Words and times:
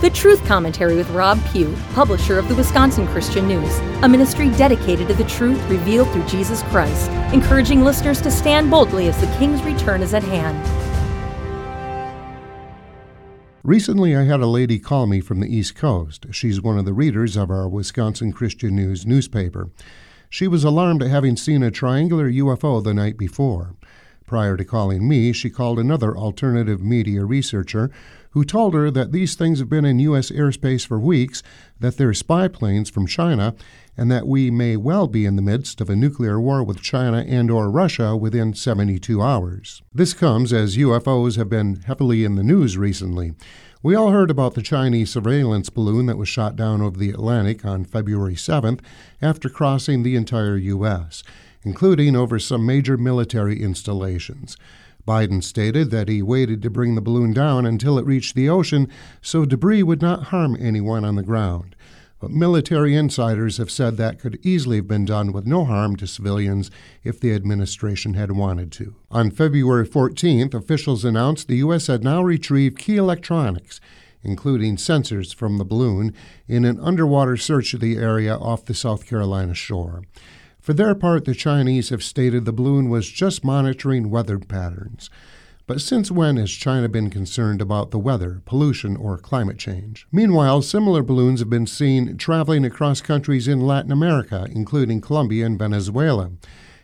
The 0.00 0.08
Truth 0.08 0.46
Commentary 0.46 0.96
with 0.96 1.10
Rob 1.10 1.38
Pugh, 1.52 1.76
publisher 1.92 2.38
of 2.38 2.48
the 2.48 2.54
Wisconsin 2.54 3.06
Christian 3.08 3.46
News, 3.46 3.80
a 4.02 4.08
ministry 4.08 4.48
dedicated 4.52 5.08
to 5.08 5.14
the 5.14 5.24
truth 5.24 5.62
revealed 5.68 6.10
through 6.10 6.24
Jesus 6.24 6.62
Christ, 6.62 7.10
encouraging 7.34 7.82
listeners 7.82 8.18
to 8.22 8.30
stand 8.30 8.70
boldly 8.70 9.08
as 9.08 9.20
the 9.20 9.26
King's 9.36 9.62
return 9.62 10.00
is 10.00 10.14
at 10.14 10.22
hand. 10.22 10.56
Recently, 13.62 14.16
I 14.16 14.22
had 14.22 14.40
a 14.40 14.46
lady 14.46 14.78
call 14.78 15.06
me 15.06 15.20
from 15.20 15.40
the 15.40 15.54
East 15.54 15.74
Coast. 15.74 16.28
She's 16.30 16.62
one 16.62 16.78
of 16.78 16.86
the 16.86 16.94
readers 16.94 17.36
of 17.36 17.50
our 17.50 17.68
Wisconsin 17.68 18.32
Christian 18.32 18.74
News 18.74 19.04
newspaper. 19.04 19.68
She 20.30 20.48
was 20.48 20.64
alarmed 20.64 21.02
at 21.02 21.10
having 21.10 21.36
seen 21.36 21.62
a 21.62 21.70
triangular 21.70 22.32
UFO 22.32 22.82
the 22.82 22.94
night 22.94 23.18
before. 23.18 23.74
Prior 24.30 24.56
to 24.56 24.64
calling 24.64 25.08
me, 25.08 25.32
she 25.32 25.50
called 25.50 25.80
another 25.80 26.16
alternative 26.16 26.80
media 26.80 27.24
researcher 27.24 27.90
who 28.30 28.44
told 28.44 28.74
her 28.74 28.88
that 28.88 29.10
these 29.10 29.34
things 29.34 29.58
have 29.58 29.68
been 29.68 29.84
in 29.84 29.98
U.S. 29.98 30.30
airspace 30.30 30.86
for 30.86 31.00
weeks, 31.00 31.42
that 31.80 31.96
they're 31.96 32.14
spy 32.14 32.46
planes 32.46 32.88
from 32.88 33.08
China, 33.08 33.56
and 33.96 34.08
that 34.08 34.28
we 34.28 34.48
may 34.48 34.76
well 34.76 35.08
be 35.08 35.26
in 35.26 35.34
the 35.34 35.42
midst 35.42 35.80
of 35.80 35.90
a 35.90 35.96
nuclear 35.96 36.40
war 36.40 36.62
with 36.62 36.80
China 36.80 37.24
and 37.26 37.50
or 37.50 37.72
Russia 37.72 38.16
within 38.16 38.54
72 38.54 39.20
hours. 39.20 39.82
This 39.92 40.14
comes 40.14 40.52
as 40.52 40.76
UFOs 40.76 41.36
have 41.36 41.48
been 41.48 41.80
heavily 41.80 42.22
in 42.22 42.36
the 42.36 42.44
news 42.44 42.78
recently. 42.78 43.32
We 43.82 43.96
all 43.96 44.12
heard 44.12 44.30
about 44.30 44.54
the 44.54 44.62
Chinese 44.62 45.10
surveillance 45.10 45.70
balloon 45.70 46.06
that 46.06 46.18
was 46.18 46.28
shot 46.28 46.54
down 46.54 46.82
over 46.82 46.96
the 46.96 47.10
Atlantic 47.10 47.64
on 47.64 47.84
February 47.84 48.36
7th 48.36 48.78
after 49.20 49.48
crossing 49.48 50.04
the 50.04 50.14
entire 50.14 50.56
U.S., 50.56 51.24
including 51.64 52.16
over 52.16 52.38
some 52.38 52.64
major 52.64 52.96
military 52.96 53.62
installations. 53.62 54.56
Biden 55.06 55.42
stated 55.42 55.90
that 55.90 56.08
he 56.08 56.22
waited 56.22 56.62
to 56.62 56.70
bring 56.70 56.94
the 56.94 57.00
balloon 57.00 57.32
down 57.32 57.66
until 57.66 57.98
it 57.98 58.06
reached 58.06 58.34
the 58.34 58.48
ocean 58.48 58.88
so 59.20 59.44
debris 59.44 59.82
would 59.82 60.02
not 60.02 60.24
harm 60.24 60.56
anyone 60.60 61.04
on 61.04 61.16
the 61.16 61.22
ground. 61.22 61.74
But 62.20 62.30
military 62.30 62.94
insiders 62.94 63.56
have 63.56 63.70
said 63.70 63.96
that 63.96 64.18
could 64.18 64.38
easily 64.42 64.76
have 64.76 64.86
been 64.86 65.06
done 65.06 65.32
with 65.32 65.46
no 65.46 65.64
harm 65.64 65.96
to 65.96 66.06
civilians 66.06 66.70
if 67.02 67.18
the 67.18 67.32
administration 67.32 68.12
had 68.12 68.32
wanted 68.32 68.70
to. 68.72 68.94
On 69.10 69.30
February 69.30 69.88
14th, 69.88 70.52
officials 70.52 71.02
announced 71.02 71.48
the 71.48 71.56
U.S. 71.56 71.86
had 71.86 72.04
now 72.04 72.22
retrieved 72.22 72.78
key 72.78 72.96
electronics, 72.96 73.80
including 74.22 74.76
sensors 74.76 75.34
from 75.34 75.56
the 75.56 75.64
balloon, 75.64 76.12
in 76.46 76.66
an 76.66 76.78
underwater 76.78 77.38
search 77.38 77.72
of 77.72 77.80
the 77.80 77.96
area 77.96 78.36
off 78.36 78.66
the 78.66 78.74
South 78.74 79.06
Carolina 79.06 79.54
shore. 79.54 80.02
For 80.70 80.74
their 80.74 80.94
part, 80.94 81.24
the 81.24 81.34
Chinese 81.34 81.88
have 81.88 82.00
stated 82.00 82.44
the 82.44 82.52
balloon 82.52 82.88
was 82.88 83.10
just 83.10 83.42
monitoring 83.42 84.08
weather 84.08 84.38
patterns. 84.38 85.10
But 85.66 85.80
since 85.80 86.12
when 86.12 86.36
has 86.36 86.52
China 86.52 86.88
been 86.88 87.10
concerned 87.10 87.60
about 87.60 87.90
the 87.90 87.98
weather, 87.98 88.40
pollution, 88.44 88.96
or 88.96 89.18
climate 89.18 89.58
change? 89.58 90.06
Meanwhile, 90.12 90.62
similar 90.62 91.02
balloons 91.02 91.40
have 91.40 91.50
been 91.50 91.66
seen 91.66 92.16
traveling 92.18 92.64
across 92.64 93.00
countries 93.00 93.48
in 93.48 93.66
Latin 93.66 93.90
America, 93.90 94.46
including 94.48 95.00
Colombia 95.00 95.44
and 95.44 95.58
Venezuela. 95.58 96.30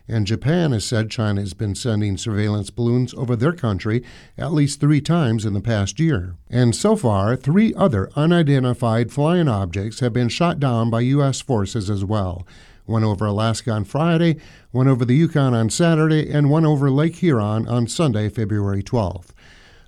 And 0.05 0.27
Japan 0.27 0.73
has 0.73 0.83
said 0.83 1.09
China 1.09 1.39
has 1.39 1.53
been 1.53 1.73
sending 1.73 2.17
surveillance 2.17 2.69
balloons 2.69 3.13
over 3.13 3.37
their 3.37 3.53
country 3.53 4.03
at 4.37 4.51
least 4.51 4.81
three 4.81 4.99
times 4.99 5.45
in 5.45 5.53
the 5.53 5.61
past 5.61 5.97
year. 5.97 6.35
And 6.49 6.75
so 6.75 6.97
far, 6.97 7.37
three 7.37 7.73
other 7.73 8.09
unidentified 8.17 9.13
flying 9.13 9.47
objects 9.47 10.01
have 10.01 10.11
been 10.11 10.27
shot 10.27 10.59
down 10.59 10.89
by 10.89 10.99
U.S. 11.01 11.39
forces 11.39 11.89
as 11.89 12.03
well 12.03 12.45
one 12.87 13.03
over 13.03 13.25
Alaska 13.25 13.69
on 13.71 13.83
Friday, 13.83 14.37
one 14.71 14.87
over 14.87 15.05
the 15.05 15.15
Yukon 15.15 15.53
on 15.53 15.69
Saturday, 15.69 16.31
and 16.31 16.49
one 16.49 16.65
over 16.65 16.89
Lake 16.89 17.17
Huron 17.17 17.67
on 17.67 17.85
Sunday, 17.87 18.29
February 18.29 18.81
12th. 18.81 19.29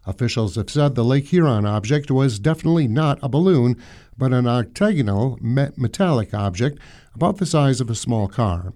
Officials 0.05 0.55
have 0.55 0.69
said 0.69 0.95
the 0.95 1.03
Lake 1.03 1.27
Huron 1.27 1.65
object 1.65 2.11
was 2.11 2.39
definitely 2.39 2.87
not 2.87 3.17
a 3.21 3.29
balloon, 3.29 3.75
but 4.17 4.33
an 4.33 4.47
octagonal 4.47 5.37
metallic 5.41 6.33
object 6.33 6.79
about 7.15 7.37
the 7.37 7.45
size 7.45 7.79
of 7.79 7.89
a 7.89 7.95
small 7.95 8.27
car. 8.27 8.73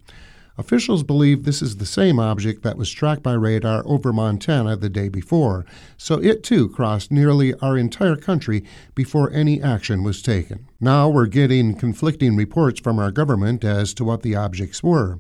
Officials 0.56 1.02
believe 1.02 1.44
this 1.44 1.64
is 1.64 1.78
the 1.78 1.86
same 1.86 2.20
object 2.20 2.62
that 2.62 2.78
was 2.78 2.92
tracked 2.92 3.24
by 3.24 3.34
radar 3.34 3.82
over 3.88 4.14
Montana 4.14 4.76
the 4.76 4.90
day 4.90 5.10
before, 5.10 5.66
so 5.98 6.22
it 6.22 6.44
too 6.44 6.70
crossed 6.70 7.12
nearly 7.12 7.56
our 7.56 7.76
entire 7.76 8.16
country 8.16 8.64
before 8.94 9.32
any 9.32 9.60
action 9.60 10.04
was 10.04 10.22
taken. 10.22 10.68
Now 10.80 11.10
we're 11.10 11.26
getting 11.26 11.74
conflicting 11.74 12.36
reports 12.36 12.80
from 12.80 13.00
our 13.00 13.10
government 13.10 13.64
as 13.64 13.96
to 13.96 14.04
what 14.04 14.22
the 14.22 14.36
objects 14.36 14.84
were. 14.84 15.18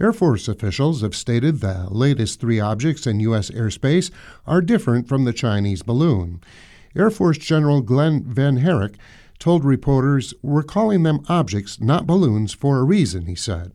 Air 0.00 0.14
Force 0.14 0.48
officials 0.48 1.02
have 1.02 1.14
stated 1.14 1.60
the 1.60 1.86
latest 1.90 2.40
three 2.40 2.58
objects 2.58 3.06
in 3.06 3.20
U.S. 3.20 3.50
airspace 3.50 4.10
are 4.46 4.62
different 4.62 5.06
from 5.06 5.24
the 5.24 5.34
Chinese 5.34 5.82
balloon. 5.82 6.40
Air 6.96 7.10
Force 7.10 7.36
General 7.36 7.82
Glen 7.82 8.24
VanHerck 8.24 8.94
told 9.38 9.62
reporters, 9.62 10.32
We're 10.40 10.62
calling 10.62 11.02
them 11.02 11.20
objects, 11.28 11.80
not 11.80 12.06
balloons, 12.06 12.54
for 12.54 12.78
a 12.78 12.84
reason, 12.84 13.26
he 13.26 13.34
said. 13.34 13.72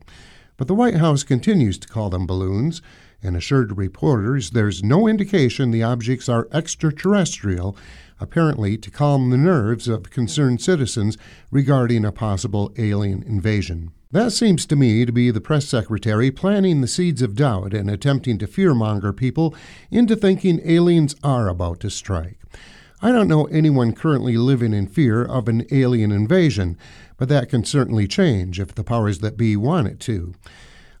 But 0.56 0.68
the 0.68 0.74
White 0.74 0.96
House 0.96 1.22
continues 1.22 1.78
to 1.78 1.88
call 1.88 2.08
them 2.08 2.26
balloons 2.26 2.80
and 3.22 3.36
assured 3.36 3.76
reporters 3.76 4.50
there's 4.50 4.82
no 4.82 5.06
indication 5.06 5.70
the 5.70 5.82
objects 5.82 6.28
are 6.28 6.48
extraterrestrial, 6.52 7.76
apparently 8.20 8.78
to 8.78 8.90
calm 8.90 9.30
the 9.30 9.36
nerves 9.36 9.88
of 9.88 10.10
concerned 10.10 10.60
citizens 10.60 11.18
regarding 11.50 12.04
a 12.04 12.12
possible 12.12 12.72
alien 12.78 13.22
invasion. 13.22 13.90
That 14.12 14.32
seems 14.32 14.64
to 14.66 14.76
me 14.76 15.04
to 15.04 15.12
be 15.12 15.30
the 15.30 15.40
press 15.40 15.66
secretary 15.66 16.30
planting 16.30 16.80
the 16.80 16.88
seeds 16.88 17.20
of 17.20 17.34
doubt 17.34 17.74
and 17.74 17.90
attempting 17.90 18.38
to 18.38 18.46
fearmonger 18.46 19.14
people 19.14 19.54
into 19.90 20.16
thinking 20.16 20.60
aliens 20.64 21.16
are 21.22 21.48
about 21.48 21.80
to 21.80 21.90
strike. 21.90 22.38
I 23.02 23.12
don't 23.12 23.28
know 23.28 23.44
anyone 23.46 23.92
currently 23.92 24.38
living 24.38 24.72
in 24.72 24.86
fear 24.86 25.22
of 25.22 25.48
an 25.48 25.66
alien 25.70 26.12
invasion, 26.12 26.78
but 27.18 27.28
that 27.28 27.50
can 27.50 27.64
certainly 27.64 28.08
change 28.08 28.58
if 28.58 28.74
the 28.74 28.84
powers 28.84 29.18
that 29.18 29.36
be 29.36 29.54
want 29.56 29.88
it 29.88 30.00
to. 30.00 30.34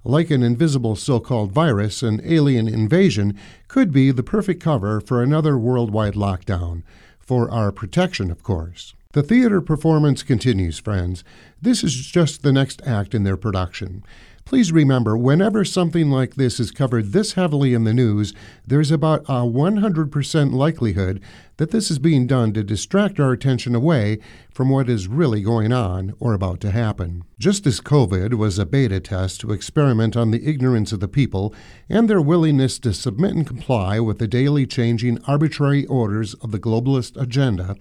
Like 0.04 0.30
an 0.30 0.42
invisible 0.42 0.94
so 0.94 1.18
called 1.20 1.52
virus, 1.52 2.02
an 2.02 2.20
alien 2.22 2.68
invasion 2.68 3.36
could 3.66 3.92
be 3.92 4.10
the 4.10 4.22
perfect 4.22 4.62
cover 4.62 5.00
for 5.00 5.22
another 5.22 5.58
worldwide 5.58 6.14
lockdown. 6.14 6.82
For 7.18 7.50
our 7.50 7.72
protection, 7.72 8.30
of 8.30 8.42
course. 8.42 8.94
The 9.12 9.22
theater 9.22 9.60
performance 9.62 10.22
continues, 10.22 10.78
friends. 10.78 11.24
This 11.60 11.82
is 11.82 11.94
just 12.06 12.42
the 12.42 12.52
next 12.52 12.82
act 12.86 13.14
in 13.14 13.24
their 13.24 13.38
production. 13.38 14.04
Please 14.46 14.70
remember, 14.70 15.16
whenever 15.16 15.64
something 15.64 16.08
like 16.08 16.36
this 16.36 16.60
is 16.60 16.70
covered 16.70 17.06
this 17.06 17.32
heavily 17.32 17.74
in 17.74 17.82
the 17.82 17.92
news, 17.92 18.32
there's 18.64 18.92
about 18.92 19.22
a 19.22 19.42
100% 19.42 20.52
likelihood 20.52 21.20
that 21.56 21.72
this 21.72 21.90
is 21.90 21.98
being 21.98 22.28
done 22.28 22.52
to 22.52 22.62
distract 22.62 23.18
our 23.18 23.32
attention 23.32 23.74
away 23.74 24.20
from 24.54 24.70
what 24.70 24.88
is 24.88 25.08
really 25.08 25.42
going 25.42 25.72
on 25.72 26.14
or 26.20 26.32
about 26.32 26.60
to 26.60 26.70
happen. 26.70 27.24
Just 27.40 27.66
as 27.66 27.80
COVID 27.80 28.34
was 28.34 28.56
a 28.56 28.64
beta 28.64 29.00
test 29.00 29.40
to 29.40 29.50
experiment 29.50 30.16
on 30.16 30.30
the 30.30 30.48
ignorance 30.48 30.92
of 30.92 31.00
the 31.00 31.08
people 31.08 31.52
and 31.88 32.08
their 32.08 32.22
willingness 32.22 32.78
to 32.78 32.94
submit 32.94 33.34
and 33.34 33.48
comply 33.48 33.98
with 33.98 34.20
the 34.20 34.28
daily 34.28 34.64
changing 34.64 35.18
arbitrary 35.26 35.86
orders 35.86 36.34
of 36.34 36.52
the 36.52 36.60
globalist 36.60 37.20
agenda, 37.20 37.74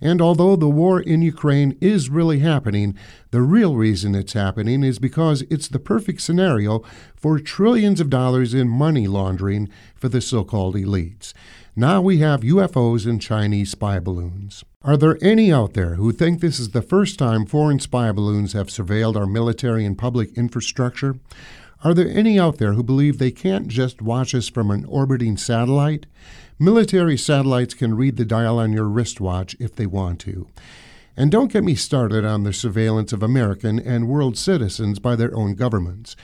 and 0.00 0.20
although 0.20 0.56
the 0.56 0.68
war 0.68 1.00
in 1.00 1.22
Ukraine 1.22 1.76
is 1.80 2.08
really 2.08 2.38
happening, 2.38 2.96
the 3.30 3.42
real 3.42 3.76
reason 3.76 4.14
it's 4.14 4.32
happening 4.32 4.82
is 4.82 4.98
because 4.98 5.42
it's 5.50 5.68
the 5.68 5.78
perfect 5.78 6.22
scenario 6.22 6.82
for 7.14 7.38
trillions 7.38 8.00
of 8.00 8.10
dollars 8.10 8.54
in 8.54 8.68
money 8.68 9.06
laundering 9.06 9.68
for 9.94 10.08
the 10.08 10.20
so 10.20 10.44
called 10.44 10.74
elites. 10.74 11.32
Now 11.76 12.00
we 12.00 12.18
have 12.18 12.40
UFOs 12.40 13.06
and 13.06 13.20
Chinese 13.20 13.70
spy 13.70 14.00
balloons. 14.00 14.64
Are 14.82 14.96
there 14.96 15.18
any 15.20 15.52
out 15.52 15.74
there 15.74 15.94
who 15.94 16.12
think 16.12 16.40
this 16.40 16.58
is 16.58 16.70
the 16.70 16.82
first 16.82 17.18
time 17.18 17.46
foreign 17.46 17.78
spy 17.78 18.10
balloons 18.12 18.54
have 18.54 18.68
surveilled 18.68 19.16
our 19.16 19.26
military 19.26 19.84
and 19.84 19.96
public 19.96 20.36
infrastructure? 20.36 21.16
Are 21.84 21.94
there 21.94 22.08
any 22.08 22.38
out 22.38 22.58
there 22.58 22.74
who 22.74 22.82
believe 22.82 23.18
they 23.18 23.30
can't 23.30 23.68
just 23.68 24.02
watch 24.02 24.34
us 24.34 24.48
from 24.48 24.70
an 24.70 24.84
orbiting 24.84 25.36
satellite? 25.36 26.06
Military 26.62 27.16
satellites 27.16 27.72
can 27.72 27.96
read 27.96 28.18
the 28.18 28.24
dial 28.26 28.58
on 28.58 28.70
your 28.70 28.84
wristwatch 28.84 29.56
if 29.58 29.74
they 29.74 29.86
want 29.86 30.20
to. 30.20 30.46
And 31.16 31.30
don't 31.30 31.50
get 31.50 31.64
me 31.64 31.74
started 31.74 32.22
on 32.22 32.42
the 32.44 32.52
surveillance 32.52 33.14
of 33.14 33.22
American 33.22 33.78
and 33.80 34.06
world 34.06 34.36
citizens 34.36 34.98
by 34.98 35.16
their 35.16 35.34
own 35.34 35.54
governments. 35.54 36.16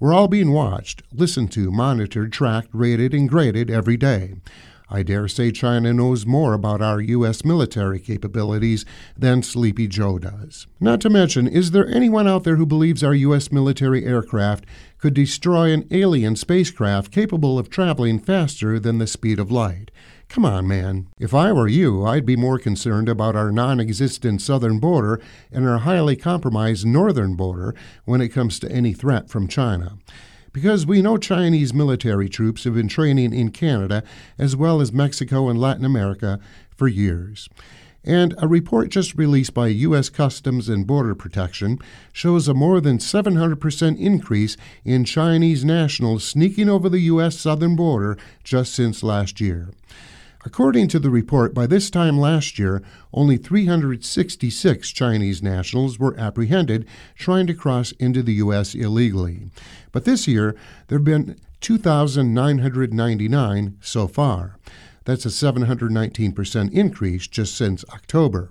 We're 0.00 0.14
all 0.14 0.28
being 0.28 0.52
watched, 0.52 1.02
listened 1.12 1.52
to, 1.52 1.70
monitored, 1.70 2.32
tracked, 2.32 2.70
rated, 2.72 3.12
and 3.12 3.28
graded 3.28 3.70
every 3.70 3.98
day. 3.98 4.36
I 4.94 5.02
dare 5.02 5.26
say 5.26 5.50
China 5.52 5.94
knows 5.94 6.26
more 6.26 6.52
about 6.52 6.82
our 6.82 7.00
U.S. 7.00 7.46
military 7.46 7.98
capabilities 7.98 8.84
than 9.16 9.42
Sleepy 9.42 9.88
Joe 9.88 10.18
does. 10.18 10.66
Not 10.80 11.00
to 11.00 11.08
mention, 11.08 11.48
is 11.48 11.70
there 11.70 11.88
anyone 11.88 12.28
out 12.28 12.44
there 12.44 12.56
who 12.56 12.66
believes 12.66 13.02
our 13.02 13.14
U.S. 13.14 13.50
military 13.50 14.04
aircraft 14.04 14.66
could 14.98 15.14
destroy 15.14 15.72
an 15.72 15.88
alien 15.90 16.36
spacecraft 16.36 17.10
capable 17.10 17.58
of 17.58 17.70
traveling 17.70 18.18
faster 18.18 18.78
than 18.78 18.98
the 18.98 19.06
speed 19.06 19.40
of 19.40 19.50
light? 19.50 19.90
Come 20.28 20.44
on, 20.44 20.68
man. 20.68 21.08
If 21.18 21.32
I 21.32 21.52
were 21.52 21.68
you, 21.68 22.04
I'd 22.04 22.26
be 22.26 22.36
more 22.36 22.58
concerned 22.58 23.08
about 23.08 23.34
our 23.34 23.50
non 23.50 23.80
existent 23.80 24.42
southern 24.42 24.78
border 24.78 25.22
and 25.50 25.66
our 25.66 25.78
highly 25.78 26.16
compromised 26.16 26.86
northern 26.86 27.34
border 27.34 27.74
when 28.04 28.20
it 28.20 28.28
comes 28.28 28.58
to 28.58 28.70
any 28.70 28.92
threat 28.92 29.30
from 29.30 29.48
China 29.48 29.96
because 30.52 30.86
we 30.86 31.02
know 31.02 31.16
Chinese 31.16 31.72
military 31.72 32.28
troops 32.28 32.64
have 32.64 32.74
been 32.74 32.88
training 32.88 33.32
in 33.32 33.50
Canada 33.50 34.02
as 34.38 34.54
well 34.54 34.80
as 34.80 34.92
Mexico 34.92 35.48
and 35.48 35.60
Latin 35.60 35.84
America 35.84 36.38
for 36.76 36.88
years. 36.88 37.48
And 38.04 38.34
a 38.38 38.48
report 38.48 38.90
just 38.90 39.14
released 39.14 39.54
by 39.54 39.68
U.S. 39.68 40.08
Customs 40.08 40.68
and 40.68 40.86
Border 40.86 41.14
Protection 41.14 41.78
shows 42.12 42.48
a 42.48 42.54
more 42.54 42.80
than 42.80 42.98
700% 42.98 43.98
increase 43.98 44.56
in 44.84 45.04
Chinese 45.04 45.64
nationals 45.64 46.24
sneaking 46.24 46.68
over 46.68 46.88
the 46.88 47.00
U.S. 47.00 47.38
southern 47.38 47.76
border 47.76 48.18
just 48.42 48.74
since 48.74 49.04
last 49.04 49.40
year. 49.40 49.68
According 50.44 50.88
to 50.88 50.98
the 50.98 51.10
report, 51.10 51.54
by 51.54 51.68
this 51.68 51.88
time 51.88 52.18
last 52.18 52.58
year, 52.58 52.82
only 53.12 53.36
366 53.36 54.90
Chinese 54.90 55.40
nationals 55.40 56.00
were 56.00 56.18
apprehended 56.18 56.84
trying 57.14 57.46
to 57.46 57.54
cross 57.54 57.92
into 57.92 58.24
the 58.24 58.32
U.S. 58.34 58.74
illegally. 58.74 59.52
But 59.92 60.04
this 60.04 60.26
year, 60.26 60.56
there 60.88 60.98
have 60.98 61.04
been 61.04 61.38
2,999 61.60 63.78
so 63.80 64.08
far. 64.08 64.58
That's 65.04 65.24
a 65.24 65.28
719% 65.28 66.72
increase 66.72 67.28
just 67.28 67.56
since 67.56 67.84
October. 67.92 68.50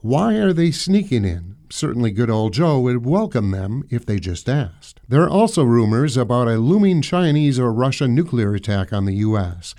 Why 0.00 0.34
are 0.34 0.52
they 0.52 0.70
sneaking 0.70 1.24
in? 1.24 1.56
Certainly, 1.70 2.12
good 2.12 2.30
old 2.30 2.52
Joe 2.52 2.78
would 2.80 3.06
welcome 3.06 3.50
them 3.50 3.84
if 3.90 4.06
they 4.06 4.18
just 4.18 4.48
asked. 4.48 5.00
There 5.08 5.22
are 5.22 5.30
also 5.30 5.64
rumors 5.64 6.16
about 6.16 6.48
a 6.48 6.58
looming 6.58 7.02
Chinese 7.02 7.58
or 7.58 7.72
Russian 7.72 8.14
nuclear 8.14 8.54
attack 8.54 8.92
on 8.92 9.06
the 9.06 9.16
U.S. 9.16 9.74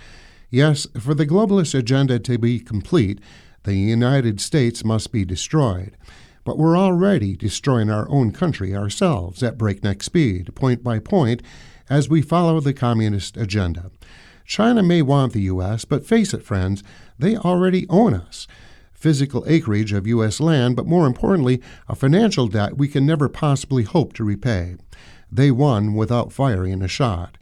Yes, 0.50 0.88
for 1.00 1.13
the 1.13 1.28
globalist 1.28 1.78
agenda 1.78 2.18
to 2.19 2.38
be 2.38 2.60
complete, 2.60 3.19
the 3.63 3.75
United 3.75 4.42
States 4.42 4.84
must 4.84 5.12
be 5.12 5.24
destroyed. 5.24 5.96
But 6.44 6.57
we're 6.57 6.78
already 6.78 7.36
destroying 7.36 7.92
our 7.92 8.10
own 8.10 8.31
country 8.31 8.75
ourselves 8.75 9.44
at 9.44 9.57
breakneck 9.57 10.01
speed, 10.01 10.56
point 10.56 10.84
by 10.84 10.98
point, 11.00 11.44
as 11.90 12.10
we 12.10 12.22
follow 12.22 12.60
the 12.60 12.74
communist 12.74 13.38
agenda. 13.38 13.92
China 14.46 14.81
may 14.81 15.04
want 15.04 15.34
the 15.34 15.44
U.S., 15.44 15.86
but 15.86 16.06
face 16.06 16.34
it, 16.34 16.44
friends, 16.44 16.84
they 17.19 17.38
already 17.38 17.86
own 17.88 18.16
us. 18.16 18.48
Physical 18.92 19.44
acreage 19.48 19.94
of 19.94 20.07
U.S. 20.07 20.40
land, 20.40 20.75
but 20.75 20.88
more 20.88 21.06
importantly, 21.06 21.62
a 21.88 21.96
financial 21.96 22.48
debt 22.48 22.78
we 22.78 22.88
can 22.88 23.06
never 23.06 23.30
possibly 23.30 23.84
hope 23.84 24.13
to 24.13 24.24
repay. 24.24 24.78
They 25.31 25.51
won 25.51 25.94
without 25.94 26.34
firing 26.34 26.81
a 26.81 26.88
shot. 26.88 27.38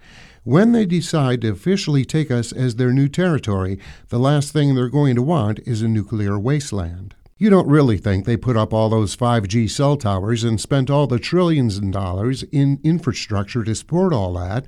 When 0.47 0.71
they 0.71 0.85
decide 0.85 1.41
to 1.41 1.49
officially 1.49 2.05
take 2.05 2.31
us 2.31 2.53
as 2.53 2.77
their 2.77 2.93
new 2.93 3.09
territory, 3.09 3.77
the 4.07 4.17
last 4.17 4.53
thing 4.53 4.75
they're 4.75 4.87
going 4.87 5.15
to 5.17 5.21
want 5.21 5.59
is 5.65 5.81
a 5.81 5.89
nuclear 5.89 6.39
wasteland. 6.39 7.15
You 7.37 7.49
don't 7.49 7.67
really 7.67 7.97
think 7.97 8.23
they 8.23 8.37
put 8.37 8.55
up 8.55 8.73
all 8.73 8.87
those 8.87 9.13
5G 9.13 9.69
cell 9.69 9.97
towers 9.97 10.45
and 10.45 10.61
spent 10.61 10.89
all 10.89 11.05
the 11.05 11.19
trillions 11.19 11.77
in 11.77 11.91
dollars 11.91 12.43
in 12.43 12.79
infrastructure 12.81 13.65
to 13.65 13.75
support 13.75 14.13
all 14.13 14.35
that 14.35 14.65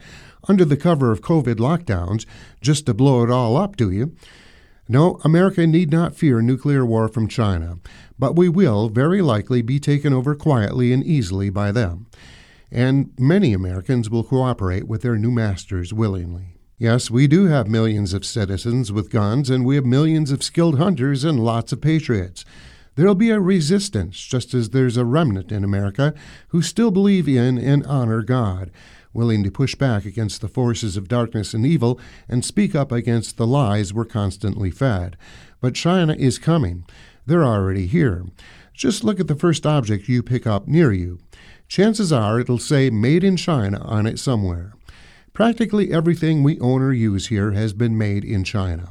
under 0.49 0.65
the 0.65 0.75
cover 0.75 1.13
of 1.13 1.21
COVID 1.21 1.55
lockdowns 1.55 2.25
just 2.59 2.85
to 2.87 2.93
blow 2.93 3.23
it 3.23 3.31
all 3.31 3.55
up, 3.55 3.77
do 3.77 3.89
you? 3.89 4.13
No, 4.89 5.17
America 5.23 5.65
need 5.65 5.91
not 5.91 6.13
fear 6.13 6.41
nuclear 6.41 6.85
war 6.85 7.07
from 7.07 7.29
China, 7.29 7.77
but 8.19 8.35
we 8.35 8.49
will 8.49 8.89
very 8.89 9.21
likely 9.21 9.61
be 9.61 9.79
taken 9.79 10.11
over 10.11 10.35
quietly 10.35 10.91
and 10.91 11.05
easily 11.05 11.49
by 11.49 11.71
them. 11.71 12.07
And 12.71 13.13
many 13.17 13.53
Americans 13.53 14.09
will 14.09 14.23
cooperate 14.23 14.87
with 14.87 15.01
their 15.01 15.17
new 15.17 15.31
masters 15.31 15.93
willingly. 15.93 16.55
Yes, 16.77 17.11
we 17.11 17.27
do 17.27 17.45
have 17.45 17.67
millions 17.67 18.13
of 18.13 18.25
citizens 18.25 18.91
with 18.91 19.09
guns, 19.09 19.49
and 19.49 19.65
we 19.65 19.75
have 19.75 19.85
millions 19.85 20.31
of 20.31 20.43
skilled 20.43 20.77
hunters 20.77 21.23
and 21.23 21.39
lots 21.39 21.73
of 21.73 21.81
patriots. 21.81 22.45
There'll 22.95 23.15
be 23.15 23.31
a 23.31 23.39
resistance, 23.39 24.19
just 24.19 24.53
as 24.53 24.69
there's 24.69 24.97
a 24.97 25.05
remnant 25.05 25.51
in 25.51 25.63
America 25.63 26.13
who 26.49 26.61
still 26.61 26.91
believe 26.91 27.27
in 27.27 27.57
and 27.57 27.85
honor 27.85 28.21
God 28.21 28.71
willing 29.13 29.43
to 29.43 29.51
push 29.51 29.75
back 29.75 30.05
against 30.05 30.41
the 30.41 30.47
forces 30.47 30.95
of 30.95 31.07
darkness 31.07 31.53
and 31.53 31.65
evil 31.65 31.99
and 32.27 32.45
speak 32.45 32.75
up 32.75 32.91
against 32.91 33.37
the 33.37 33.47
lies 33.47 33.93
we're 33.93 34.05
constantly 34.05 34.71
fed. 34.71 35.17
But 35.61 35.75
China 35.75 36.13
is 36.13 36.37
coming. 36.37 36.85
They're 37.25 37.43
already 37.43 37.87
here. 37.87 38.25
Just 38.73 39.03
look 39.03 39.19
at 39.19 39.27
the 39.27 39.35
first 39.35 39.65
object 39.65 40.07
you 40.07 40.23
pick 40.23 40.47
up 40.47 40.67
near 40.67 40.91
you. 40.91 41.19
Chances 41.69 42.11
are 42.11 42.39
it'll 42.39 42.57
say 42.57 42.89
Made 42.89 43.23
in 43.23 43.37
China 43.37 43.79
on 43.83 44.07
it 44.07 44.17
somewhere. 44.17 44.73
Practically 45.33 45.93
everything 45.93 46.41
we 46.41 46.59
own 46.59 46.81
or 46.81 46.91
use 46.91 47.27
here 47.27 47.51
has 47.51 47.73
been 47.73 47.95
made 47.95 48.25
in 48.25 48.43
China. 48.43 48.89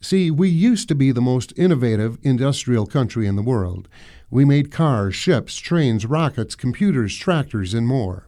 See, 0.00 0.30
we 0.30 0.48
used 0.48 0.88
to 0.88 0.94
be 0.94 1.12
the 1.12 1.20
most 1.20 1.52
innovative 1.58 2.16
industrial 2.22 2.86
country 2.86 3.26
in 3.26 3.36
the 3.36 3.42
world. 3.42 3.86
We 4.30 4.46
made 4.46 4.72
cars, 4.72 5.14
ships, 5.14 5.58
trains, 5.58 6.06
rockets, 6.06 6.54
computers, 6.54 7.14
tractors, 7.14 7.74
and 7.74 7.86
more. 7.86 8.26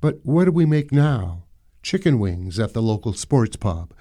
But 0.00 0.20
what 0.22 0.46
do 0.46 0.52
we 0.52 0.64
make 0.64 0.90
now? 0.90 1.42
Chicken 1.82 2.18
wings 2.18 2.58
at 2.58 2.72
the 2.72 2.80
local 2.80 3.12
sports 3.12 3.56
pub. 3.56 3.92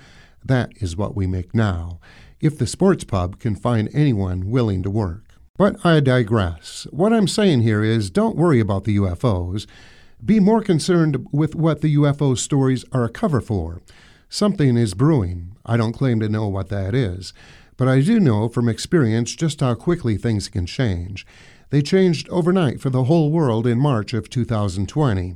That 0.46 0.72
is 0.78 0.96
what 0.96 1.14
we 1.14 1.28
make 1.28 1.54
now, 1.54 2.00
if 2.40 2.58
the 2.58 2.66
sports 2.66 3.04
pub 3.04 3.38
can 3.38 3.58
find 3.58 3.90
anyone 3.94 4.50
willing 4.50 4.82
to 4.84 4.90
work. 4.90 5.33
But 5.56 5.86
I 5.86 6.00
digress. 6.00 6.88
What 6.90 7.14
I'm 7.14 7.28
saying 7.28 7.62
here 7.62 7.84
is 7.84 8.10
don't 8.10 8.36
worry 8.36 8.60
about 8.60 8.86
the 8.86 8.98
UFOs. 8.98 9.68
Be 10.26 10.40
more 10.40 10.64
concerned 10.64 11.28
with 11.32 11.54
what 11.54 11.82
the 11.82 11.96
UFO 11.96 12.36
stories 12.36 12.84
are 12.92 13.04
a 13.04 13.10
cover 13.10 13.40
for. 13.40 13.84
Something 14.30 14.76
is 14.76 14.96
brewing. 14.96 15.56
I 15.64 15.78
don't 15.78 15.94
claim 15.94 16.20
to 16.22 16.28
know 16.28 16.48
what 16.48 16.70
that 16.70 16.96
is, 16.96 17.34
but 17.78 17.88
I 17.88 18.02
do 18.02 18.20
know 18.20 18.50
from 18.50 18.68
experience 18.68 19.36
just 19.36 19.60
how 19.60 19.76
quickly 19.76 20.18
things 20.18 20.50
can 20.50 20.66
change. 20.66 21.24
They 21.70 21.84
changed 21.84 22.28
overnight 22.30 22.82
for 22.82 22.90
the 22.90 23.04
whole 23.04 23.30
world 23.30 23.68
in 23.68 23.78
March 23.78 24.16
of 24.16 24.32
2020. 24.32 25.36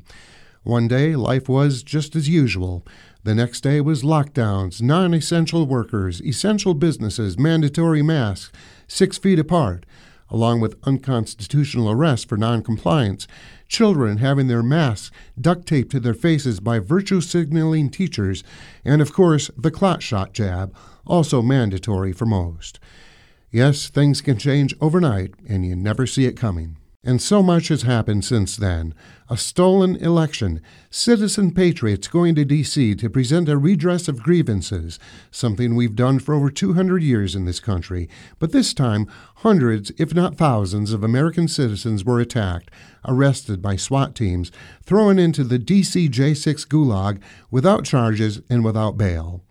One 0.63 0.87
day, 0.87 1.15
life 1.15 1.47
was 1.47 1.83
just 1.83 2.15
as 2.15 2.27
usual. 2.27 2.83
The 3.23 3.35
next 3.35 3.61
day 3.61 3.81
was 3.81 4.01
lockdowns, 4.01 4.81
non 4.81 5.13
essential 5.13 5.67
workers, 5.67 6.21
essential 6.23 6.73
businesses, 6.73 7.37
mandatory 7.37 8.01
masks, 8.01 8.51
six 8.87 9.19
feet 9.19 9.37
apart, 9.37 9.85
along 10.29 10.59
with 10.59 10.77
unconstitutional 10.83 11.89
arrests 11.89 12.25
for 12.25 12.37
noncompliance, 12.37 13.27
children 13.67 14.17
having 14.17 14.47
their 14.47 14.63
masks 14.63 15.11
duct 15.39 15.65
taped 15.67 15.91
to 15.91 15.99
their 15.99 16.13
faces 16.13 16.59
by 16.59 16.79
virtue 16.79 17.21
signaling 17.21 17.89
teachers, 17.89 18.43
and 18.83 19.01
of 19.01 19.13
course, 19.13 19.51
the 19.57 19.71
clot 19.71 20.01
shot 20.01 20.33
jab, 20.33 20.73
also 21.05 21.41
mandatory 21.41 22.11
for 22.11 22.25
most. 22.25 22.79
Yes, 23.51 23.87
things 23.87 24.21
can 24.21 24.37
change 24.37 24.75
overnight, 24.81 25.33
and 25.47 25.65
you 25.65 25.75
never 25.75 26.05
see 26.05 26.25
it 26.25 26.37
coming. 26.37 26.77
And 27.07 27.21
so 27.21 27.41
much 27.41 27.69
has 27.69 27.83
happened 27.83 28.25
since 28.25 28.57
then. 28.57 28.93
A 29.29 29.37
stolen 29.37 29.95
election, 29.95 30.59
citizen 30.89 31.53
patriots 31.53 32.09
going 32.09 32.35
to 32.35 32.43
D.C. 32.43 32.95
to 32.95 33.09
present 33.09 33.47
a 33.47 33.55
redress 33.55 34.09
of 34.09 34.21
grievances, 34.21 34.99
something 35.31 35.73
we've 35.73 35.95
done 35.95 36.19
for 36.19 36.33
over 36.35 36.49
200 36.49 37.01
years 37.01 37.33
in 37.33 37.45
this 37.45 37.61
country. 37.61 38.09
But 38.39 38.51
this 38.51 38.73
time, 38.73 39.07
hundreds, 39.35 39.89
if 39.97 40.13
not 40.13 40.35
thousands, 40.35 40.91
of 40.91 41.01
American 41.01 41.47
citizens 41.47 42.03
were 42.03 42.19
attacked, 42.19 42.71
arrested 43.05 43.61
by 43.61 43.77
SWAT 43.77 44.13
teams, 44.13 44.51
thrown 44.83 45.17
into 45.17 45.45
the 45.45 45.59
D.C. 45.59 46.09
J6 46.09 46.67
gulag 46.67 47.21
without 47.49 47.85
charges 47.85 48.41
and 48.49 48.65
without 48.65 48.97
bail. 48.97 49.41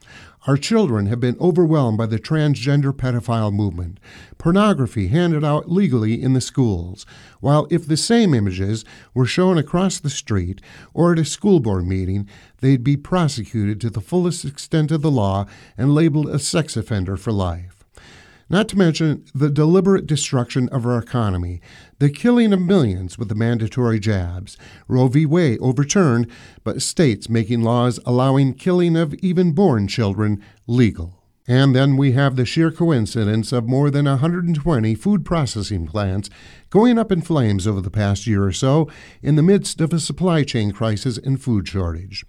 Our 0.47 0.57
children 0.57 1.07
have 1.07 1.19
been 1.19 1.37
overwhelmed 1.41 1.99
by 1.99 2.07
the 2.07 2.21
transgender 2.21 2.93
pedophile 2.93 3.53
movement. 3.53 3.99
Pornography 4.39 5.09
handed 5.09 5.43
out 5.43 5.69
legally 5.69 6.23
in 6.23 6.35
the 6.35 6.41
schools, 6.41 7.05
while 7.41 7.67
if 7.69 7.85
the 7.85 7.97
same 7.97 8.33
images 8.33 8.85
were 9.13 9.27
shown 9.27 9.59
across 9.59 9.99
the 9.99 10.09
street 10.09 10.61
or 10.95 11.13
at 11.13 11.19
a 11.19 11.25
school 11.25 11.59
board 11.59 11.89
meeting, 11.89 12.29
they'd 12.61 12.85
be 12.85 12.97
prosecuted 12.97 13.81
to 13.81 13.91
the 13.91 14.01
fullest 14.01 14.45
extent 14.45 14.93
of 14.93 15.03
the 15.03 15.11
law 15.11 15.47
and 15.77 15.97
labeled 15.97 16.29
a 16.29 16.39
sex 16.39 16.77
offender 16.77 17.17
for 17.17 17.33
life 17.33 17.76
not 18.49 18.69
to 18.69 18.79
mention 18.79 19.25
the 19.35 19.51
deliberate 19.51 20.07
destruction 20.07 20.69
of 20.69 20.87
our 20.87 20.99
economy, 20.99 21.61
the 21.99 22.11
killing 22.11 22.53
of 22.53 22.61
millions 22.61 23.19
with 23.19 23.29
the 23.29 23.35
mandatory 23.35 23.99
jabs, 23.99 24.57
Roe 24.87 25.09
v. 25.09 25.27
Wade 25.27 25.59
overturned, 25.61 26.31
but 26.63 26.83
states 26.83 27.29
making 27.29 27.63
laws 27.63 27.99
allowing 28.05 28.55
killing 28.55 28.97
of 28.97 29.15
even 29.15 29.53
born 29.53 29.89
children 29.89 30.43
legal. 30.67 31.23
And 31.49 31.77
then 31.77 31.97
we 31.97 32.13
have 32.13 32.35
the 32.35 32.45
sheer 32.45 32.73
coincidence 32.73 33.53
of 33.53 33.69
more 33.69 33.91
than 33.91 34.07
120 34.07 34.95
food 34.97 35.25
processing 35.25 35.87
plants 35.87 36.29
going 36.71 36.99
up 36.99 37.13
in 37.13 37.23
flames 37.23 37.67
over 37.67 37.81
the 37.81 37.91
past 37.91 38.27
year 38.27 38.45
or 38.45 38.53
so 38.53 38.89
in 39.23 39.37
the 39.37 39.45
midst 39.45 39.81
of 39.81 39.93
a 39.93 40.01
supply 40.01 40.43
chain 40.43 40.73
crisis 40.73 41.19
and 41.19 41.41
food 41.41 41.69
shortage. 41.69 42.25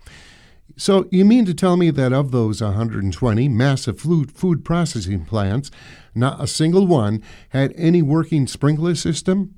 So, 0.76 1.08
you 1.12 1.26
mean 1.26 1.46
to 1.46 1.54
tell 1.54 1.78
me 1.78 1.90
that 1.92 2.14
of 2.14 2.32
those 2.32 2.62
120 2.62 3.48
massive 3.48 4.00
food 4.00 4.66
processing 4.66 5.26
plants, 5.26 5.72
not 6.14 6.44
a 6.44 6.48
single 6.48 6.86
one 6.86 7.24
had 7.50 7.74
any 7.78 8.02
working 8.02 8.48
sprinkler 8.48 8.96
system? 8.96 9.56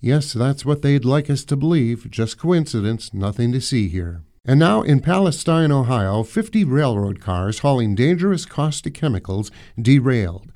Yes, 0.00 0.32
that's 0.32 0.64
what 0.64 0.82
they'd 0.82 1.04
like 1.04 1.30
us 1.30 1.44
to 1.44 1.56
believe. 1.56 2.10
Just 2.10 2.38
coincidence, 2.38 3.14
nothing 3.14 3.52
to 3.52 3.60
see 3.60 3.88
here. 3.88 4.22
And 4.44 4.58
now 4.58 4.82
in 4.82 4.98
Palestine, 4.98 5.70
Ohio, 5.70 6.24
50 6.24 6.64
railroad 6.64 7.20
cars 7.20 7.60
hauling 7.60 7.94
dangerous 7.94 8.44
caustic 8.44 8.94
chemicals 8.94 9.52
derailed. 9.80 10.50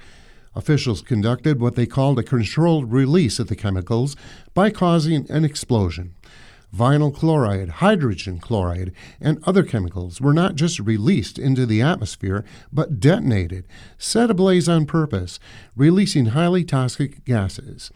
Officials 0.57 1.03
conducted 1.03 1.61
what 1.61 1.77
they 1.77 1.87
called 1.87 2.19
a 2.19 2.25
controlled 2.25 2.91
release 2.91 3.39
of 3.39 3.47
the 3.47 3.55
chemicals 3.55 4.17
by 4.55 4.71
causing 4.71 5.31
an 5.31 5.45
explosion. 5.45 6.17
Vinyl 6.77 7.15
chloride, 7.15 7.69
hydrogen 7.69 8.39
chloride, 8.39 8.93
and 9.21 9.43
other 9.45 9.63
chemicals 9.63 10.21
were 10.21 10.35
not 10.35 10.57
just 10.57 10.79
released 10.79 11.39
into 11.39 11.65
the 11.65 11.81
atmosphere, 11.81 12.45
but 12.71 13.01
detonated, 13.01 13.67
set 13.97 14.31
ablaze 14.31 14.69
on 14.69 14.85
purpose, 14.85 15.39
releasing 15.75 16.27
highly 16.27 16.65
toxic 16.65 17.25
gases. 17.25 17.91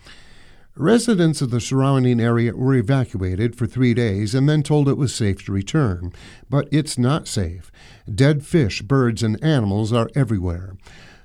Residents 0.76 1.42
of 1.42 1.50
the 1.50 1.60
surrounding 1.60 2.20
area 2.20 2.56
were 2.56 2.74
evacuated 2.74 3.54
for 3.54 3.66
three 3.66 3.92
days 3.92 4.34
and 4.34 4.48
then 4.48 4.62
told 4.62 4.88
it 4.88 4.96
was 4.96 5.14
safe 5.14 5.44
to 5.44 5.52
return. 5.52 6.12
But 6.48 6.68
it's 6.70 6.96
not 6.96 7.28
safe. 7.28 7.70
Dead 8.12 8.46
fish, 8.46 8.80
birds, 8.80 9.22
and 9.22 9.42
animals 9.44 9.92
are 9.92 10.08
everywhere. 10.14 10.76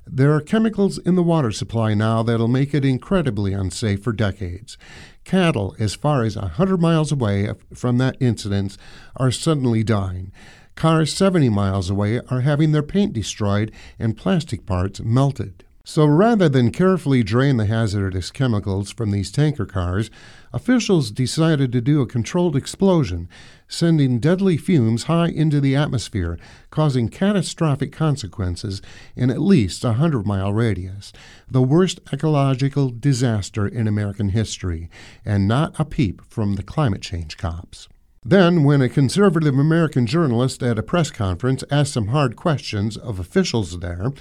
There 0.07 0.33
are 0.33 0.41
chemicals 0.41 0.97
in 0.99 1.15
the 1.15 1.23
water 1.23 1.51
supply 1.51 1.93
now 1.93 2.21
that'll 2.21 2.47
make 2.47 2.73
it 2.73 2.85
incredibly 2.85 3.53
unsafe 3.53 4.03
for 4.03 4.13
decades. 4.13 4.77
Cattle, 5.25 5.75
as 5.79 5.95
far 5.95 6.23
as 6.23 6.35
a 6.35 6.41
100 6.41 6.79
miles 6.79 7.11
away 7.11 7.49
from 7.73 7.97
that 7.97 8.15
incident, 8.19 8.77
are 9.15 9.31
suddenly 9.31 9.83
dying. 9.83 10.31
Cars 10.75 11.11
70 11.13 11.49
miles 11.49 11.89
away 11.89 12.21
are 12.29 12.41
having 12.41 12.71
their 12.71 12.83
paint 12.83 13.11
destroyed 13.11 13.71
and 13.97 14.15
plastic 14.15 14.65
parts 14.65 15.01
melted. 15.01 15.64
So 15.87 16.07
rather 16.07 16.49
than 16.49 16.71
carefully 16.71 17.21
drain 17.21 17.57
the 17.57 17.67
hazardous 17.67 18.31
chemicals 18.31 18.91
from 18.91 19.11
these 19.11 19.31
tanker 19.31 19.67
cars, 19.67 20.09
officials 20.51 21.11
decided 21.11 21.71
to 21.71 21.79
do 21.79 22.01
a 22.01 22.07
controlled 22.07 22.55
explosion, 22.55 23.29
sending 23.67 24.19
deadly 24.19 24.57
fumes 24.57 25.03
high 25.03 25.27
into 25.27 25.61
the 25.61 25.75
atmosphere, 25.75 26.39
causing 26.71 27.07
catastrophic 27.07 27.91
consequences 27.91 28.81
in 29.15 29.29
at 29.29 29.39
least 29.39 29.83
a 29.83 29.89
100 29.89 30.25
mile 30.25 30.51
radius. 30.51 31.13
The 31.47 31.61
worst 31.61 31.99
ecological 32.11 32.89
disaster 32.89 33.67
in 33.67 33.87
American 33.87 34.29
history, 34.29 34.89
and 35.23 35.47
not 35.47 35.79
a 35.79 35.85
peep 35.85 36.23
from 36.27 36.55
the 36.55 36.63
climate 36.63 37.03
change 37.03 37.37
cops. 37.37 37.87
Then, 38.23 38.63
when 38.63 38.81
a 38.81 38.89
conservative 38.89 39.53
American 39.59 40.07
journalist 40.07 40.63
at 40.63 40.79
a 40.79 40.83
press 40.83 41.11
conference 41.11 41.63
asked 41.69 41.93
some 41.93 42.07
hard 42.07 42.35
questions 42.35 42.97
of 42.97 43.19
officials 43.19 43.81
there, 43.81 44.11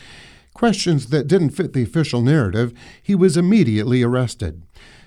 questions 0.54 1.08
that 1.08 1.28
didn't 1.28 1.50
fit 1.50 1.72
the 1.72 1.82
official 1.82 2.22
narrative, 2.22 2.72
he 3.02 3.14
was 3.14 3.36
immediately 3.36 4.02
arrested. 4.02 4.62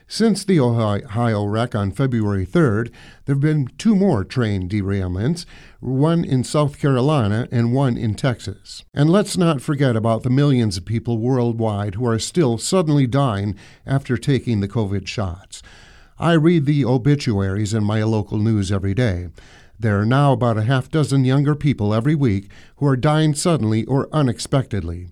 Since 0.10 0.46
the 0.46 0.58
Ohio 0.58 1.44
wreck 1.44 1.76
on 1.76 1.92
February 1.92 2.46
3rd, 2.46 2.94
there 3.26 3.36
have 3.36 3.42
been 3.42 3.68
two 3.78 3.94
more 3.94 4.24
train 4.24 4.70
derailments, 4.70 5.46
one 5.82 6.24
in 6.24 6.46
South 6.46 6.80
Carolina 6.80 7.50
and 7.52 7.74
one 7.74 7.98
in 7.98 8.16
Texas. 8.16 8.86
And 8.94 9.10
let's 9.10 9.36
not 9.36 9.62
forget 9.62 9.98
about 9.98 10.24
the 10.24 10.30
millions 10.30 10.78
of 10.78 10.86
people 10.86 11.18
worldwide 11.18 11.96
who 11.96 12.08
are 12.08 12.20
still 12.20 12.58
suddenly 12.58 13.06
dying 13.06 13.56
after 13.86 14.16
taking 14.16 14.62
the 14.62 14.70
COVID 14.70 15.08
shots. 15.08 15.62
I 16.18 16.34
read 16.34 16.66
the 16.66 16.86
obituaries 16.86 17.74
in 17.74 17.84
my 17.84 18.02
local 18.04 18.38
news 18.38 18.72
every 18.72 18.94
day. 18.94 19.28
There 19.80 20.00
are 20.00 20.06
now 20.06 20.34
about 20.34 20.58
a 20.58 20.64
half 20.64 20.90
dozen 20.90 21.24
younger 21.24 21.54
people 21.54 21.94
every 21.94 22.16
week 22.16 22.50
who 22.78 22.88
are 22.88 22.98
dying 22.98 23.36
suddenly 23.36 23.86
or 23.86 24.10
unexpectedly. 24.12 25.10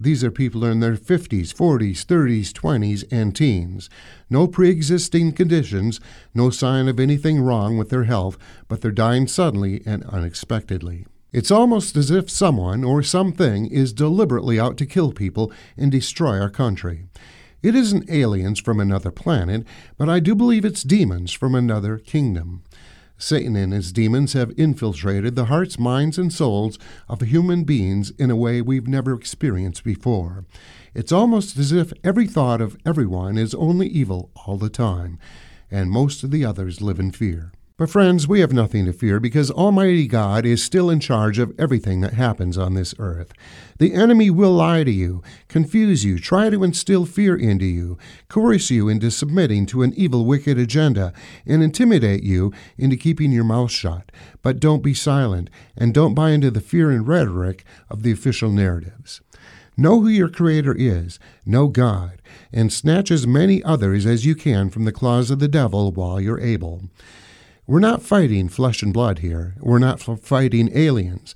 These 0.00 0.24
are 0.24 0.30
people 0.30 0.64
in 0.64 0.80
their 0.80 0.96
50s, 0.96 1.54
40s, 1.54 2.04
30s, 2.04 2.52
20s, 2.52 3.04
and 3.10 3.36
teens. 3.36 3.90
No 4.30 4.46
pre 4.46 4.70
existing 4.70 5.32
conditions, 5.32 6.00
no 6.34 6.48
sign 6.48 6.88
of 6.88 6.98
anything 6.98 7.40
wrong 7.40 7.76
with 7.76 7.90
their 7.90 8.04
health, 8.04 8.38
but 8.68 8.80
they're 8.80 8.90
dying 8.90 9.26
suddenly 9.26 9.82
and 9.84 10.02
unexpectedly. 10.04 11.06
It's 11.32 11.50
almost 11.50 11.96
as 11.96 12.10
if 12.10 12.30
someone 12.30 12.84
or 12.84 13.02
something 13.02 13.66
is 13.66 13.92
deliberately 13.92 14.58
out 14.58 14.78
to 14.78 14.86
kill 14.86 15.12
people 15.12 15.52
and 15.76 15.92
destroy 15.92 16.40
our 16.40 16.50
country. 16.50 17.06
It 17.62 17.74
isn't 17.74 18.10
aliens 18.10 18.60
from 18.60 18.80
another 18.80 19.10
planet, 19.10 19.66
but 19.98 20.08
I 20.08 20.20
do 20.20 20.34
believe 20.34 20.64
it's 20.64 20.82
demons 20.82 21.32
from 21.32 21.54
another 21.54 21.98
kingdom. 21.98 22.62
Satan 23.18 23.56
and 23.56 23.72
his 23.72 23.92
demons 23.92 24.34
have 24.34 24.52
infiltrated 24.58 25.34
the 25.34 25.46
hearts, 25.46 25.78
minds, 25.78 26.18
and 26.18 26.32
souls 26.32 26.78
of 27.08 27.20
human 27.20 27.64
beings 27.64 28.10
in 28.18 28.30
a 28.30 28.36
way 28.36 28.60
we've 28.60 28.86
never 28.86 29.14
experienced 29.14 29.84
before. 29.84 30.44
It's 30.94 31.12
almost 31.12 31.56
as 31.56 31.72
if 31.72 31.92
every 32.04 32.26
thought 32.26 32.60
of 32.60 32.76
everyone 32.84 33.38
is 33.38 33.54
only 33.54 33.88
evil 33.88 34.30
all 34.46 34.56
the 34.56 34.68
time, 34.68 35.18
and 35.70 35.90
most 35.90 36.22
of 36.22 36.30
the 36.30 36.44
others 36.44 36.80
live 36.80 37.00
in 37.00 37.10
fear. 37.10 37.52
But, 37.78 37.90
friends, 37.90 38.26
we 38.26 38.40
have 38.40 38.54
nothing 38.54 38.86
to 38.86 38.92
fear 38.94 39.20
because 39.20 39.50
Almighty 39.50 40.06
God 40.06 40.46
is 40.46 40.64
still 40.64 40.88
in 40.88 40.98
charge 40.98 41.38
of 41.38 41.54
everything 41.58 42.00
that 42.00 42.14
happens 42.14 42.56
on 42.56 42.72
this 42.72 42.94
earth. 42.98 43.34
The 43.78 43.92
enemy 43.92 44.30
will 44.30 44.52
lie 44.52 44.82
to 44.82 44.90
you, 44.90 45.22
confuse 45.48 46.02
you, 46.02 46.18
try 46.18 46.48
to 46.48 46.64
instill 46.64 47.04
fear 47.04 47.36
into 47.36 47.66
you, 47.66 47.98
coerce 48.30 48.70
you 48.70 48.88
into 48.88 49.10
submitting 49.10 49.66
to 49.66 49.82
an 49.82 49.92
evil, 49.94 50.24
wicked 50.24 50.58
agenda, 50.58 51.12
and 51.44 51.62
intimidate 51.62 52.22
you 52.22 52.50
into 52.78 52.96
keeping 52.96 53.30
your 53.30 53.44
mouth 53.44 53.70
shut. 53.70 54.10
But 54.40 54.58
don't 54.58 54.82
be 54.82 54.94
silent, 54.94 55.50
and 55.76 55.92
don't 55.92 56.14
buy 56.14 56.30
into 56.30 56.50
the 56.50 56.62
fear 56.62 56.90
and 56.90 57.06
rhetoric 57.06 57.62
of 57.90 58.02
the 58.02 58.10
official 58.10 58.50
narratives. 58.50 59.20
Know 59.76 60.00
who 60.00 60.08
your 60.08 60.30
Creator 60.30 60.76
is, 60.78 61.18
know 61.44 61.68
God, 61.68 62.22
and 62.54 62.72
snatch 62.72 63.10
as 63.10 63.26
many 63.26 63.62
others 63.62 64.06
as 64.06 64.24
you 64.24 64.34
can 64.34 64.70
from 64.70 64.86
the 64.86 64.92
claws 64.92 65.30
of 65.30 65.40
the 65.40 65.46
devil 65.46 65.92
while 65.92 66.18
you're 66.18 66.40
able. 66.40 66.84
We're 67.68 67.80
not 67.80 68.02
fighting 68.02 68.48
flesh 68.48 68.82
and 68.82 68.92
blood 68.92 69.18
here. 69.18 69.56
We're 69.58 69.80
not 69.80 70.00
fighting 70.00 70.70
aliens. 70.72 71.34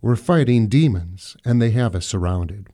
We're 0.00 0.16
fighting 0.16 0.68
demons, 0.68 1.36
and 1.44 1.60
they 1.60 1.70
have 1.72 1.94
us 1.94 2.06
surrounded. 2.06 2.68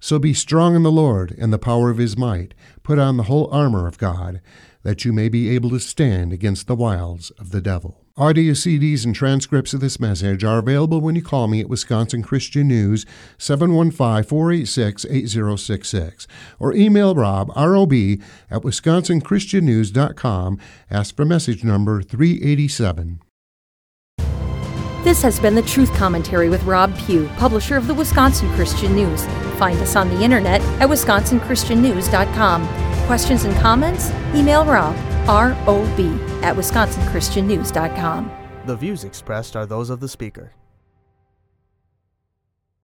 So 0.00 0.18
be 0.18 0.34
strong 0.34 0.74
in 0.74 0.82
the 0.82 0.90
Lord 0.90 1.32
and 1.38 1.52
the 1.52 1.58
power 1.58 1.88
of 1.88 1.98
his 1.98 2.16
might. 2.16 2.54
Put 2.82 2.98
on 2.98 3.16
the 3.16 3.24
whole 3.24 3.48
armor 3.52 3.86
of 3.86 3.96
God, 3.96 4.40
that 4.82 5.04
you 5.04 5.12
may 5.12 5.28
be 5.28 5.50
able 5.50 5.70
to 5.70 5.78
stand 5.78 6.32
against 6.32 6.66
the 6.66 6.74
wiles 6.74 7.30
of 7.38 7.50
the 7.50 7.60
devil. 7.60 8.01
Audio 8.18 8.52
CDs 8.52 9.06
and 9.06 9.14
transcripts 9.14 9.72
of 9.72 9.80
this 9.80 9.98
message 9.98 10.44
are 10.44 10.58
available 10.58 11.00
when 11.00 11.16
you 11.16 11.22
call 11.22 11.48
me 11.48 11.62
at 11.62 11.70
Wisconsin 11.70 12.22
Christian 12.22 12.68
News 12.68 13.06
715 13.38 14.24
486 14.24 15.06
8066 15.06 16.26
or 16.60 16.74
email 16.74 17.14
Rob, 17.14 17.48
ROB, 17.56 17.92
at 18.50 18.60
wisconsinchristiannews.com. 18.60 20.58
Ask 20.90 21.16
for 21.16 21.24
message 21.24 21.64
number 21.64 22.02
387. 22.02 23.22
This 25.04 25.22
has 25.22 25.40
been 25.40 25.54
the 25.54 25.62
Truth 25.62 25.94
Commentary 25.94 26.50
with 26.50 26.62
Rob 26.64 26.94
Pugh, 26.98 27.30
publisher 27.38 27.78
of 27.78 27.86
the 27.86 27.94
Wisconsin 27.94 28.50
Christian 28.50 28.94
News. 28.94 29.24
Find 29.56 29.78
us 29.78 29.96
on 29.96 30.10
the 30.10 30.22
internet 30.22 30.60
at 30.82 30.88
wisconsinchristiannews.com. 30.90 32.68
Questions 33.06 33.44
and 33.44 33.56
comments? 33.56 34.10
Email 34.34 34.66
Rob 34.66 34.94
R-O-B, 35.28 36.18
at 36.42 36.56
wisconsinchristiannews.com. 36.56 38.30
The 38.66 38.76
views 38.76 39.04
expressed 39.04 39.56
are 39.56 39.66
those 39.66 39.90
of 39.90 40.00
the 40.00 40.08
speaker. 40.08 40.52